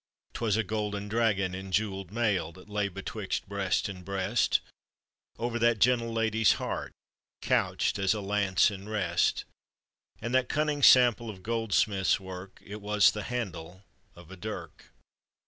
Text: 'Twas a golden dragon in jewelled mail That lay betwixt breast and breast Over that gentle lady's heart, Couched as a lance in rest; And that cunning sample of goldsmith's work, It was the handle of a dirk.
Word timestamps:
'Twas 0.33 0.57
a 0.57 0.63
golden 0.63 1.07
dragon 1.07 1.53
in 1.53 1.71
jewelled 1.71 2.09
mail 2.11 2.51
That 2.53 2.67
lay 2.67 2.87
betwixt 2.89 3.47
breast 3.47 3.87
and 3.87 4.03
breast 4.03 4.59
Over 5.37 5.59
that 5.59 5.77
gentle 5.77 6.11
lady's 6.11 6.53
heart, 6.53 6.91
Couched 7.43 7.99
as 7.99 8.15
a 8.15 8.19
lance 8.21 8.71
in 8.71 8.89
rest; 8.89 9.45
And 10.19 10.33
that 10.33 10.49
cunning 10.49 10.81
sample 10.81 11.29
of 11.29 11.43
goldsmith's 11.43 12.19
work, 12.19 12.59
It 12.65 12.81
was 12.81 13.11
the 13.11 13.21
handle 13.25 13.83
of 14.15 14.31
a 14.31 14.35
dirk. 14.35 14.85